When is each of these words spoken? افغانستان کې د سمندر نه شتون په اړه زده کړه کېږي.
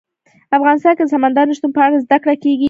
افغانستان 0.57 0.93
کې 0.97 1.03
د 1.05 1.11
سمندر 1.15 1.45
نه 1.49 1.53
شتون 1.57 1.71
په 1.75 1.81
اړه 1.85 2.03
زده 2.05 2.17
کړه 2.23 2.35
کېږي. 2.43 2.59